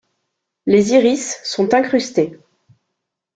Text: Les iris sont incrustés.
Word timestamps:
Les 0.65 0.93
iris 0.93 1.39
sont 1.43 1.75
incrustés. 1.75 2.39